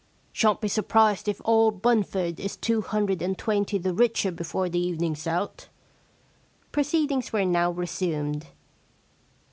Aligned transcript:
Shan't 0.31 0.61
be 0.61 0.67
surprised 0.67 1.27
if 1.27 1.39
old 1.45 1.83
Bunford 1.83 2.39
is 2.39 2.57
two 2.57 2.81
hundred 2.81 3.21
and 3.21 3.37
twenty 3.37 3.77
the 3.77 3.93
richer 3.93 4.31
before 4.31 4.67
the 4.67 4.79
evening's 4.79 5.27
out,' 5.27 5.67
Proceedings 6.71 7.31
were 7.31 7.45
now 7.45 7.69
resumed. 7.69 8.47